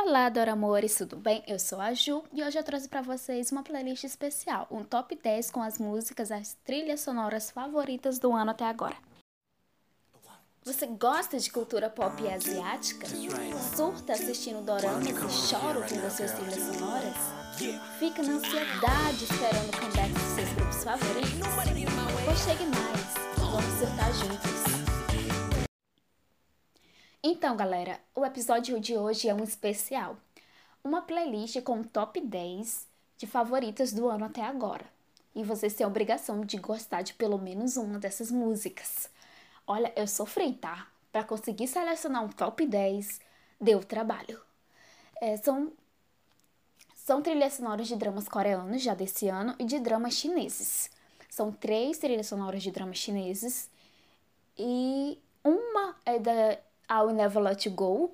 [0.00, 1.42] Olá, Doramores, tudo bem?
[1.44, 5.18] Eu sou a Ju e hoje eu trouxe para vocês uma playlist especial, um top
[5.20, 8.94] 10 com as músicas, as trilhas sonoras favoritas do ano até agora.
[10.62, 13.08] Você gosta de cultura pop asiática?
[13.74, 17.16] Surta assistindo doramas e chora ouvindo as suas trilhas sonoras?
[17.98, 21.40] Fica na ansiedade esperando o comeback dos seus grupos favoritos?
[22.24, 24.87] Pois chegue mais, vamos surtar juntos!
[27.22, 30.16] Então, galera, o episódio de hoje é um especial.
[30.84, 32.86] Uma playlist com top 10
[33.16, 34.86] de favoritas do ano até agora.
[35.34, 39.10] E vocês têm a obrigação de gostar de pelo menos uma dessas músicas.
[39.66, 40.86] Olha, eu sofri, tá?
[41.10, 43.20] Para conseguir selecionar um top 10,
[43.60, 44.40] deu trabalho.
[45.20, 45.72] É, são,
[46.94, 50.88] são trilhas sonoras de dramas coreanos já desse ano e de dramas chineses.
[51.28, 53.68] São três trilhas sonoras de dramas chineses
[54.56, 56.58] e uma é da
[56.88, 58.10] a We Never Let You Go,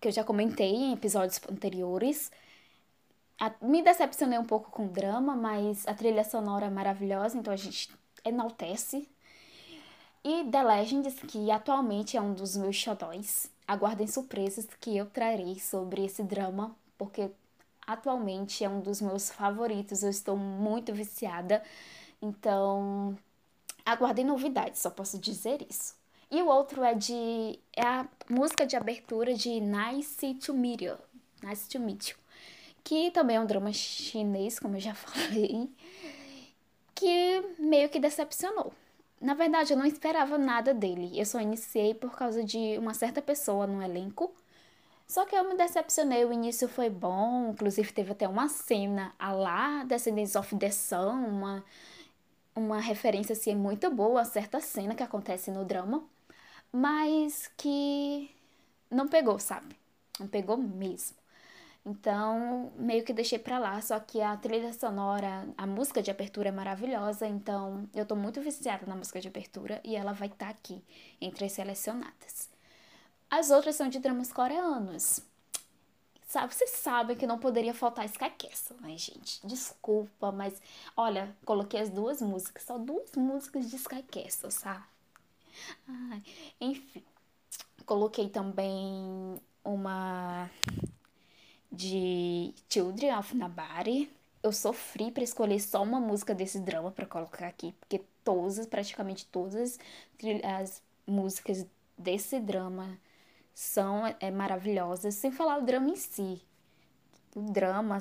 [0.00, 2.30] que eu já comentei em episódios anteriores.
[3.38, 7.52] A, me decepcionei um pouco com o drama, mas a trilha sonora é maravilhosa, então
[7.52, 7.90] a gente
[8.24, 9.08] enaltece.
[10.24, 13.50] E The Legends, que atualmente é um dos meus xodóis.
[13.66, 17.30] Aguardem surpresas que eu trarei sobre esse drama, porque
[17.86, 20.02] atualmente é um dos meus favoritos.
[20.02, 21.62] Eu estou muito viciada,
[22.22, 23.16] então
[23.84, 25.94] aguardem novidades, só posso dizer isso.
[26.30, 30.96] E o outro é de é a música de abertura de Nice to Meet You,
[31.42, 32.16] Nice to Meet You,
[32.82, 35.70] que também é um drama chinês, como eu já falei,
[36.94, 38.72] que meio que decepcionou.
[39.20, 41.18] Na verdade, eu não esperava nada dele.
[41.18, 44.34] Eu só iniciei por causa de uma certa pessoa no elenco.
[45.06, 49.32] Só que eu me decepcionei, o início foi bom, inclusive teve até uma cena a
[49.32, 51.64] lá Descendants of the Sun, uma,
[52.54, 56.04] uma referência assim muito boa a certa cena que acontece no drama
[56.76, 58.30] mas que
[58.90, 59.74] não pegou, sabe?
[60.20, 61.16] Não pegou mesmo.
[61.86, 66.50] Então, meio que deixei pra lá, só que a trilha sonora, a música de abertura
[66.50, 70.46] é maravilhosa, então eu tô muito viciada na música de abertura e ela vai estar
[70.46, 70.84] tá aqui
[71.18, 72.50] entre as selecionadas.
[73.30, 75.20] As outras são de dramas coreanos.
[76.26, 79.46] Sabe, vocês sabem que não poderia faltar Sky Castle, né, gente?
[79.46, 80.60] Desculpa, mas
[80.96, 84.84] olha, coloquei as duas músicas, só duas músicas de Sky Castle, sabe?
[86.60, 87.02] Enfim,
[87.84, 90.50] coloquei também uma
[91.70, 94.10] de Children of Nabari.
[94.42, 99.26] Eu sofri para escolher só uma música desse drama para colocar aqui, porque todas, praticamente
[99.26, 99.78] todas
[100.44, 101.66] as músicas
[101.98, 102.98] desse drama
[103.54, 106.40] são é, maravilhosas, sem falar o drama em si.
[107.34, 107.98] O drama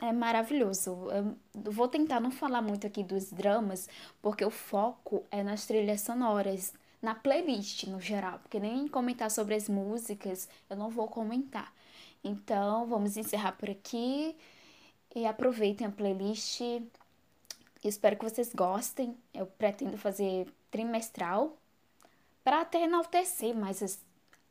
[0.00, 1.08] é maravilhoso.
[1.10, 3.88] Eu vou tentar não falar muito aqui dos dramas,
[4.20, 9.54] porque o foco é nas trilhas sonoras, na playlist no geral, porque nem comentar sobre
[9.54, 11.72] as músicas eu não vou comentar.
[12.22, 14.34] Então, vamos encerrar por aqui
[15.14, 16.60] e aproveitem a playlist.
[17.82, 19.16] Espero que vocês gostem.
[19.32, 21.56] Eu pretendo fazer trimestral
[22.42, 23.98] para até enaltecer mais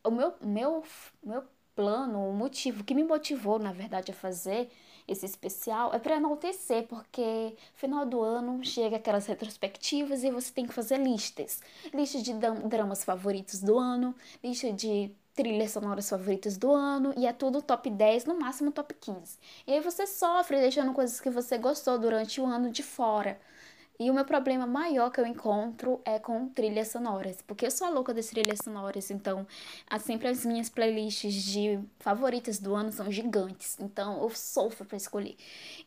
[0.04, 0.84] o meu, meu,
[1.24, 1.44] meu
[1.76, 4.70] plano, o motivo que me motivou, na verdade, a fazer
[5.08, 10.66] esse especial é para enaltecer, porque final do ano chega aquelas retrospectivas e você tem
[10.66, 11.62] que fazer listas.
[11.94, 17.34] Listas de dramas favoritos do ano, lista de trilhas sonoras favoritas do ano, e é
[17.34, 19.38] tudo top 10, no máximo top 15.
[19.66, 23.40] E aí você sofre deixando coisas que você gostou durante o ano de fora.
[24.00, 27.86] E o meu problema maior que eu encontro é com trilhas sonoras, porque eu sou
[27.86, 29.46] a louca das trilhas sonoras, então
[30.00, 35.38] sempre as minhas playlists de favoritas do ano são gigantes, então eu sofro para escolher.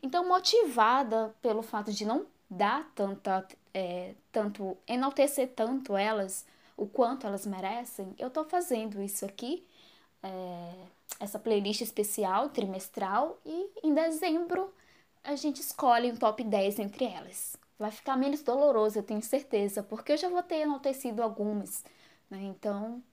[0.01, 6.45] Então, motivada pelo fato de não dar tanta, é, tanto, enaltecer tanto elas,
[6.77, 9.65] o quanto elas merecem, eu tô fazendo isso aqui,
[10.23, 10.73] é,
[11.19, 14.73] essa playlist especial, trimestral, e em dezembro
[15.25, 19.83] a gente escolhe um top 10 entre elas vai ficar menos doloroso, eu tenho certeza,
[19.83, 21.83] porque eu já vou ter enaltecido algumas,
[22.29, 22.41] né?
[22.43, 23.03] Então,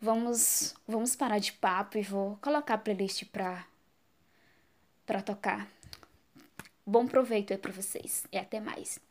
[0.00, 3.66] vamos vamos parar de papo e vou colocar a playlist para
[5.06, 5.68] para tocar.
[6.86, 9.07] Bom proveito aí para vocês e até mais.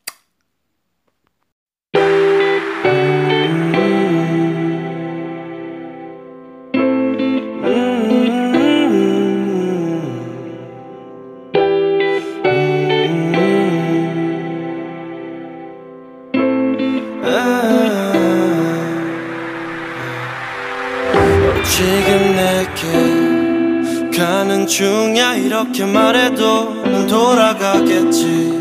[25.46, 28.58] 이렇게 말해도 난 돌아가겠지.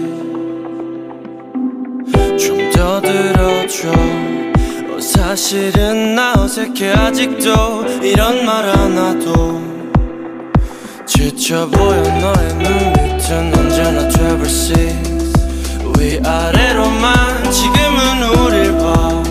[2.38, 3.88] 좀 더 들어줘.
[3.90, 9.60] 어, 사실은 나 어색해 아직도 이런 말 하나도.
[11.06, 14.72] 지쳐 보여 너의 눈빛은 언제나 트래블시
[15.98, 19.22] 위아래로만 지금은 우릴 봐.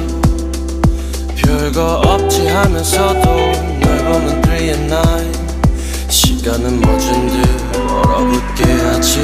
[1.38, 3.24] 별거 없지 하면서도
[3.80, 5.35] 널 보는 3 and 9
[6.46, 9.20] 시간은 멎은 듯 얼어붙게 하지.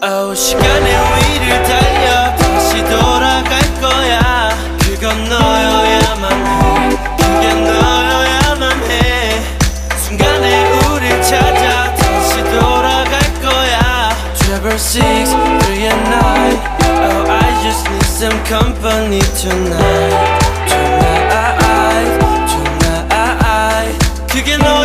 [0.00, 4.50] 아우 시간의 위를 달려 다시 돌아갈 거야.
[4.78, 6.96] 그건 너여야만 해.
[7.16, 9.42] 그게 너여야만 해.
[9.96, 14.14] 순간에 우릴 찾아 다시 돌아갈 거야.
[14.44, 15.02] Travel 6, 3
[15.74, 16.54] and 9
[17.02, 20.38] Oh I just need some company tonight.
[20.68, 22.92] Tonight, tonight.
[24.32, 24.81] 그게 너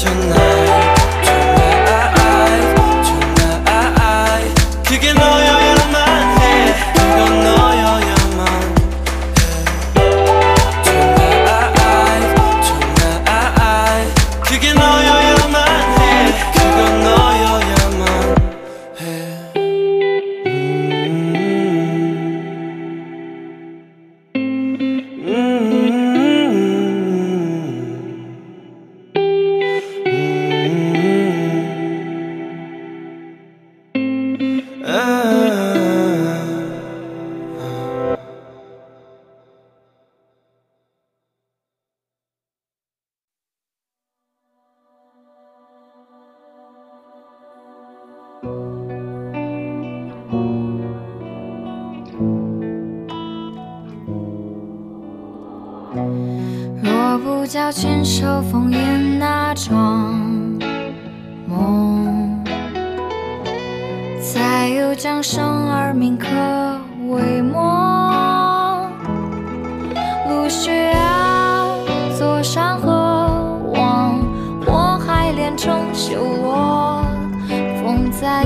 [0.00, 0.87] tonight.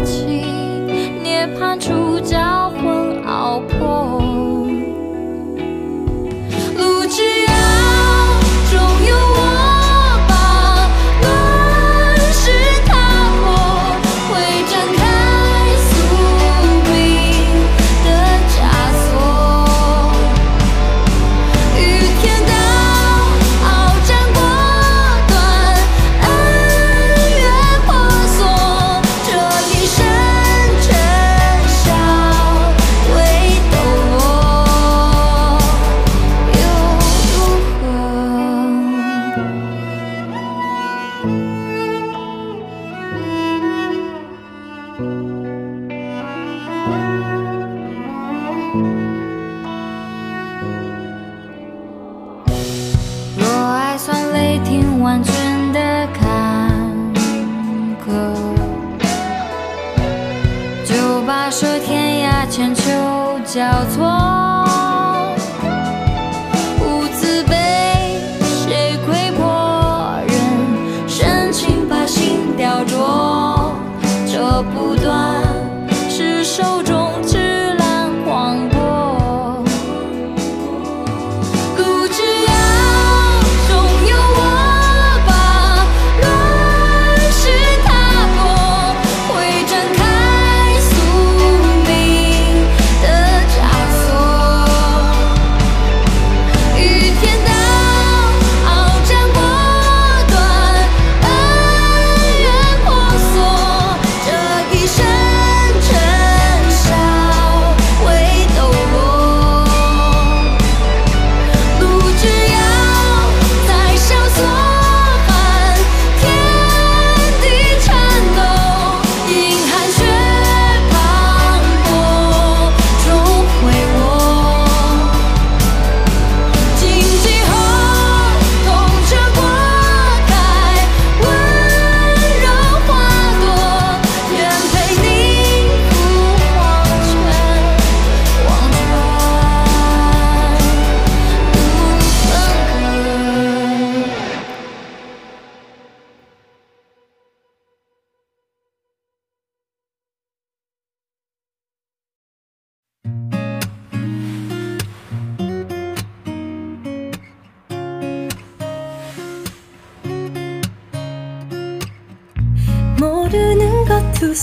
[0.05, 0.42] 情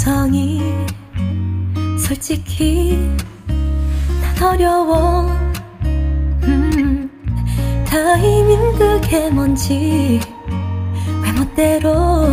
[0.09, 0.59] 세상이
[1.99, 2.97] 솔직히
[4.39, 5.27] 난 어려워.
[5.83, 7.07] 음,
[7.85, 10.19] 타이밍 그게 뭔지
[11.21, 12.27] 왜 멋대로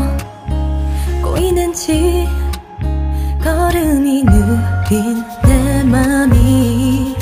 [1.23, 2.27] 꼬이는지
[3.45, 7.15] 걸음이 느린 내 맘이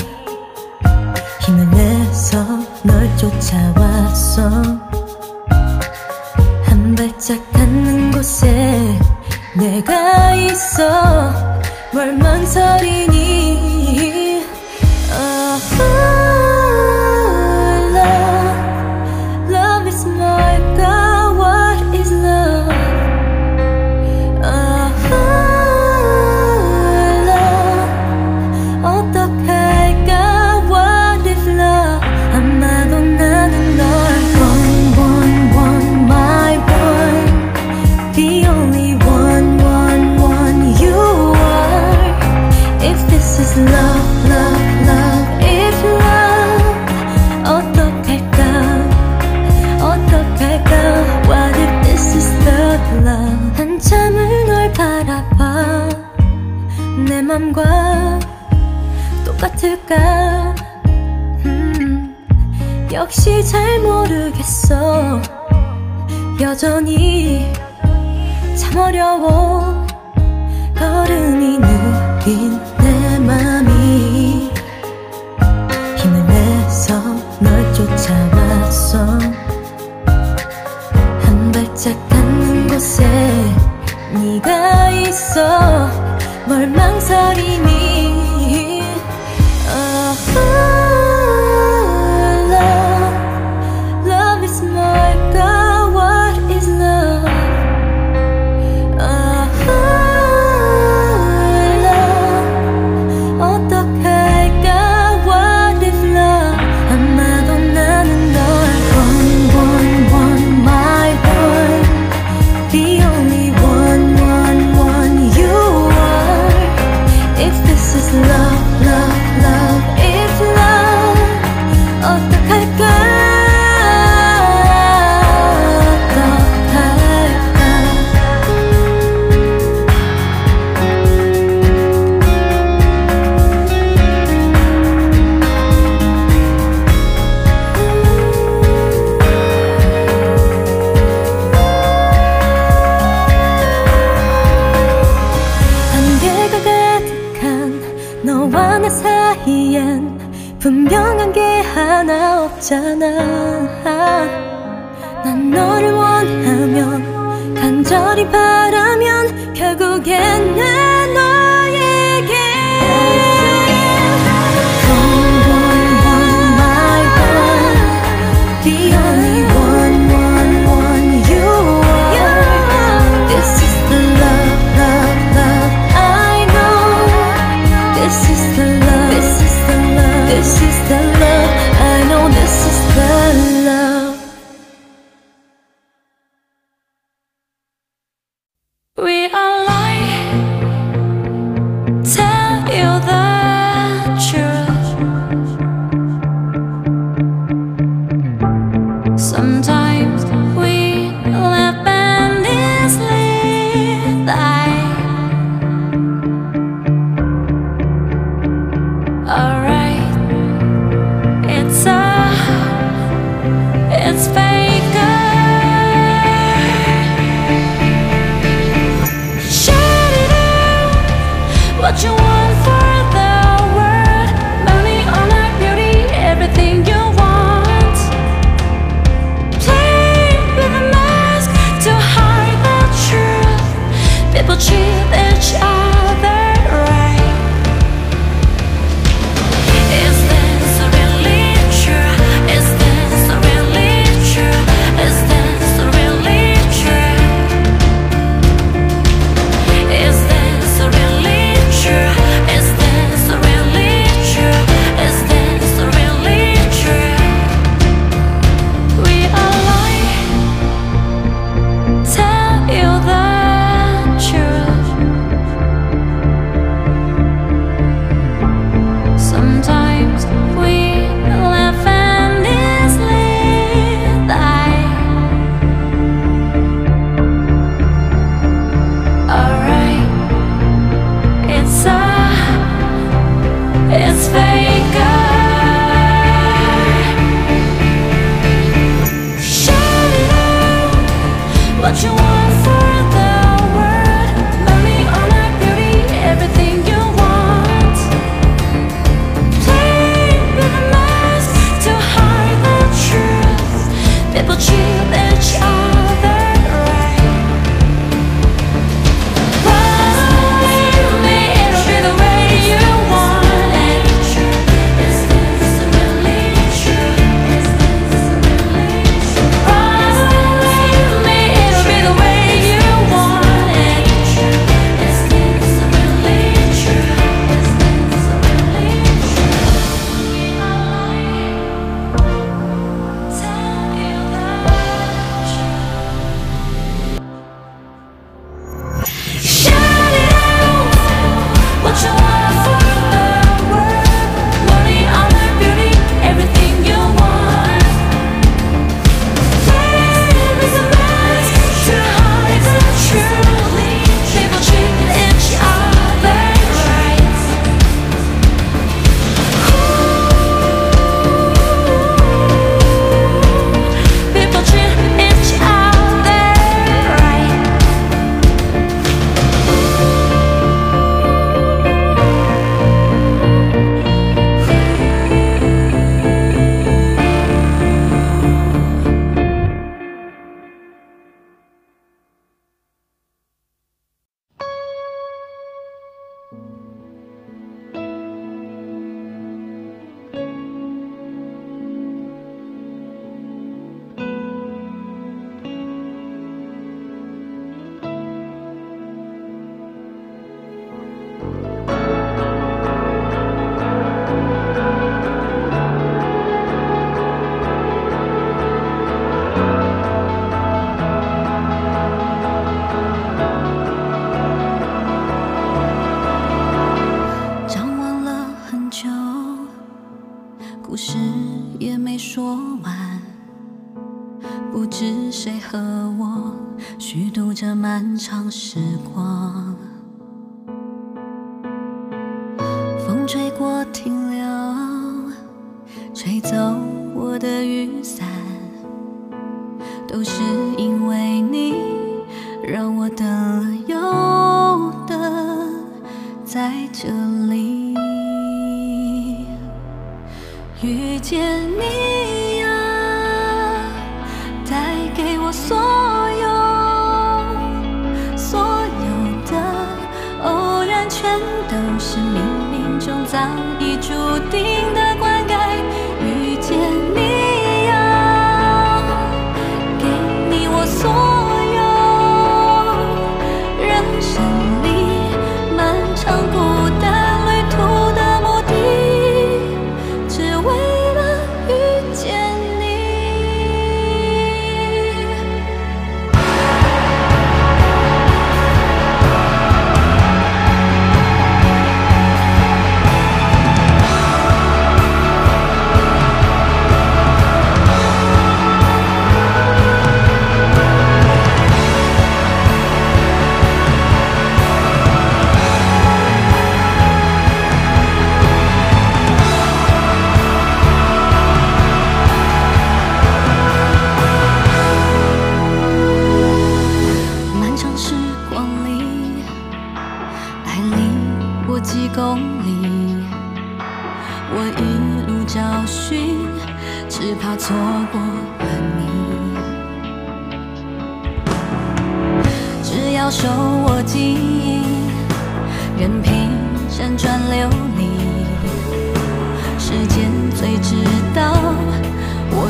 [1.41, 2.45] 힘을 내서
[2.81, 4.49] 널 쫓아왔어.
[6.63, 8.84] 한 발짝 닿는 곳에
[9.57, 10.83] 내가 있어.
[11.93, 13.34] 뭘 망설이니?
[59.85, 60.55] 걸까?
[61.45, 62.15] 음,
[62.91, 65.21] 역시 잘 모르겠어.
[66.41, 67.51] 여전히
[68.57, 69.74] 참 어려워.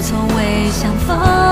[0.07, 1.44] 从未相逢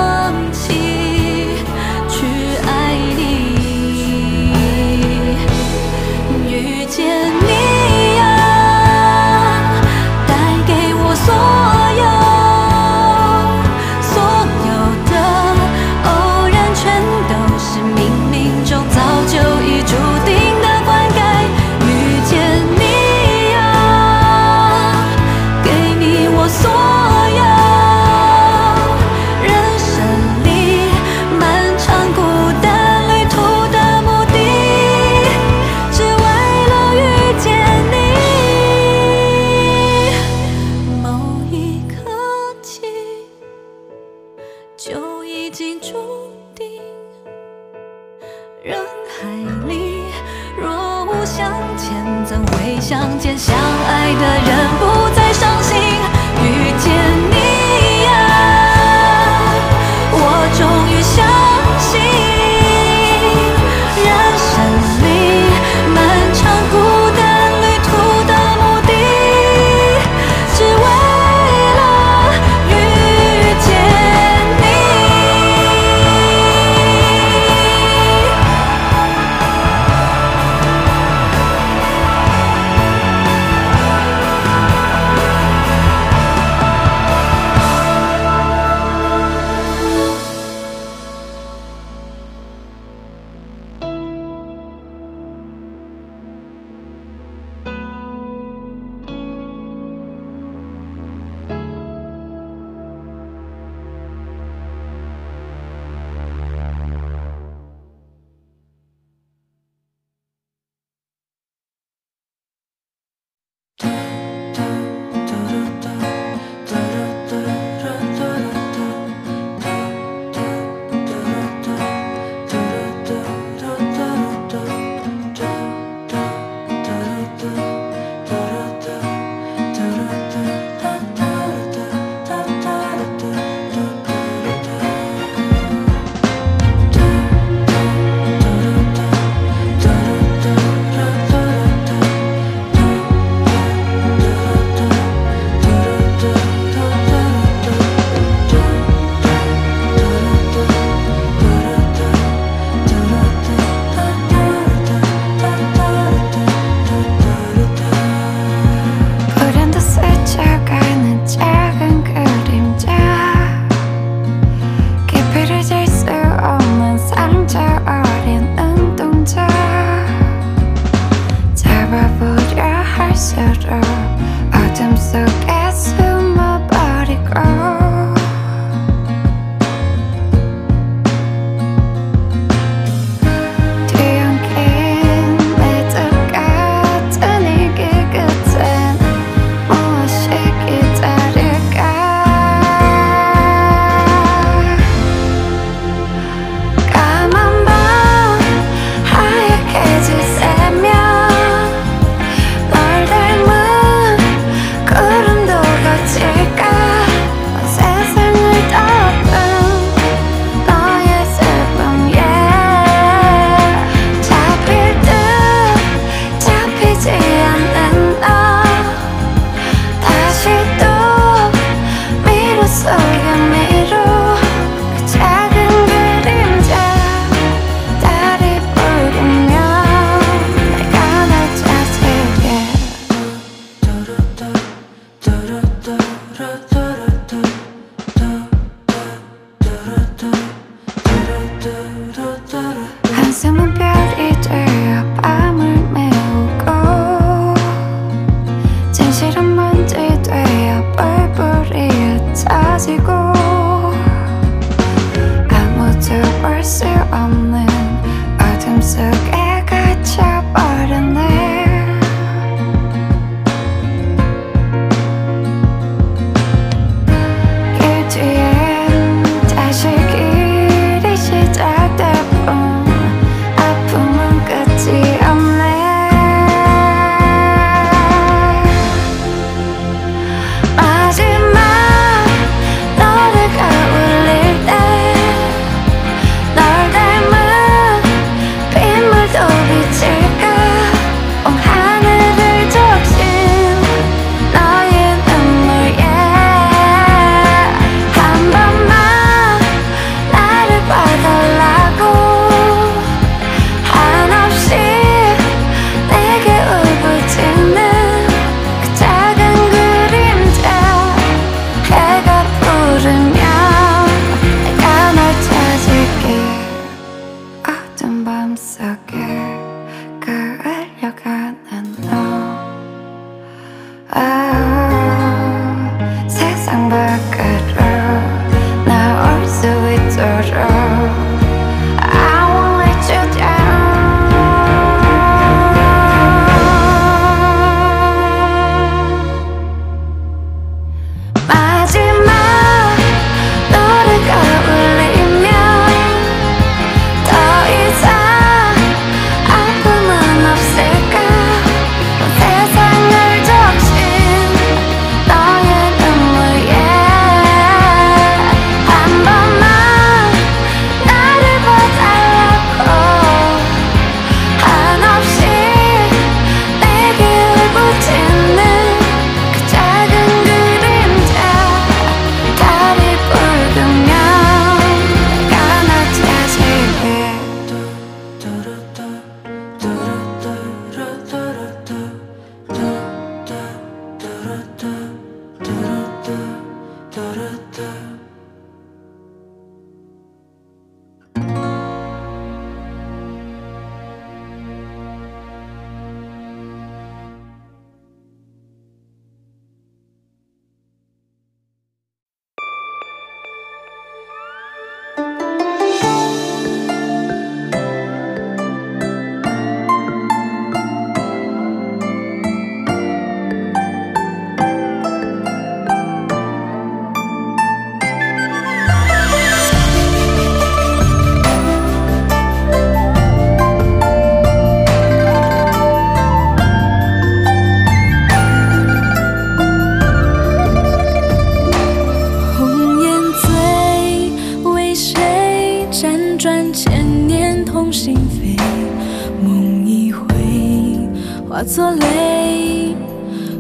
[441.66, 442.94] 作泪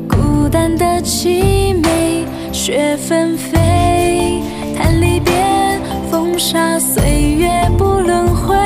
[0.09, 4.41] 孤单的凄美雪纷飞
[4.75, 5.31] 叹离别
[6.11, 8.62] 风沙岁月不轮回。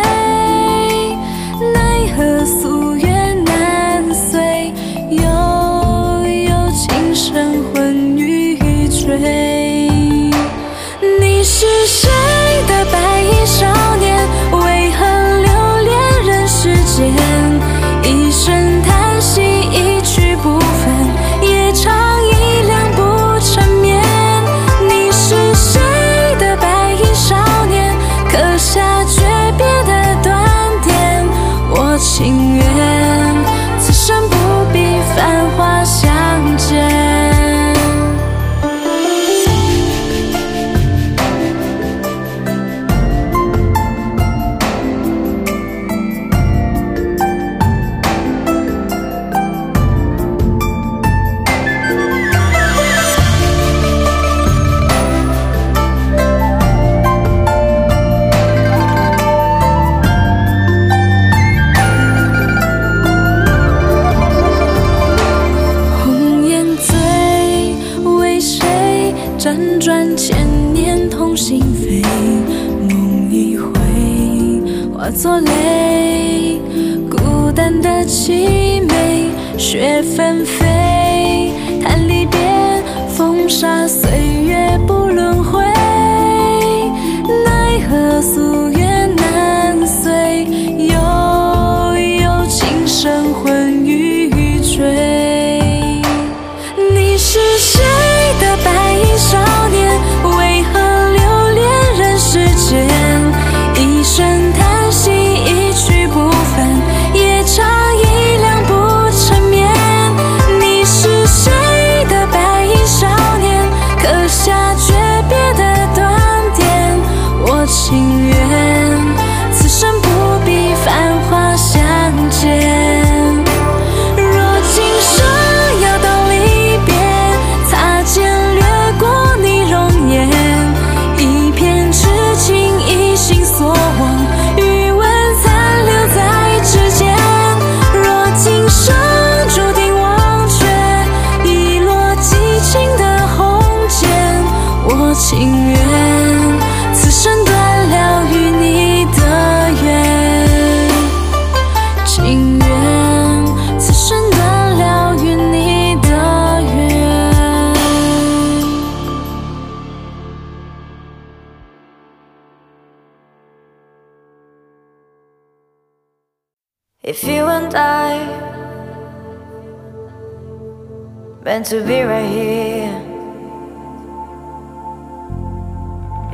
[171.48, 172.92] meant to be right here.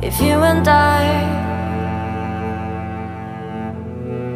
[0.02, 1.02] If you and I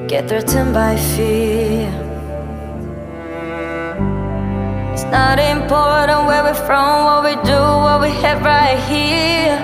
[0.07, 1.91] get threatened by fear,
[4.93, 9.59] it's not important where we're from, what we do, what we have right here.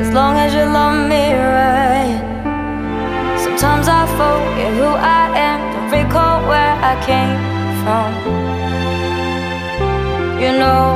[0.00, 2.22] As long as you love me right.
[3.44, 7.36] Sometimes I forget who I am, don't recall where I came
[7.82, 8.37] from
[10.58, 10.86] know,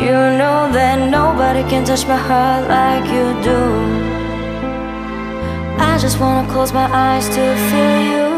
[0.00, 3.60] you know that nobody can touch my heart like you do.
[5.78, 8.31] I just wanna close my eyes to feel you.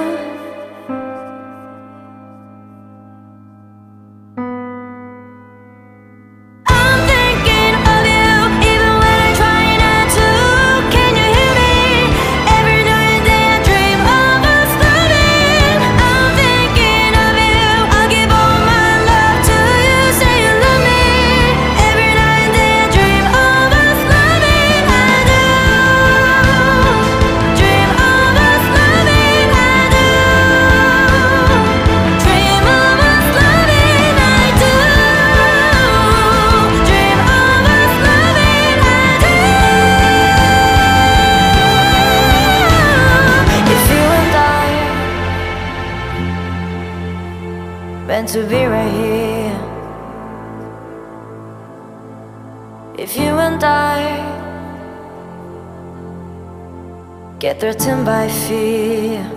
[57.54, 59.30] get threatened by fear.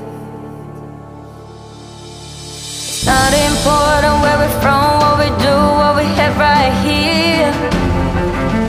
[2.46, 7.54] It's not important where we're from, what we do, what we have right here.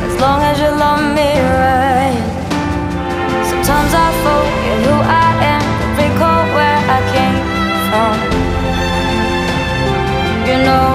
[0.08, 1.30] As long as you love me
[1.64, 2.18] right.
[3.50, 5.64] Sometimes I forget who I am,
[5.96, 7.38] recall where I came
[7.88, 8.16] from.
[10.48, 10.90] You know,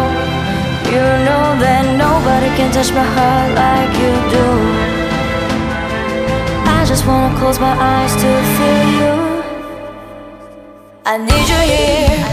[0.94, 4.73] you know that nobody can touch my heart like you do
[7.04, 9.44] just wanna close my eyes to feel you.
[11.06, 12.33] I need you here.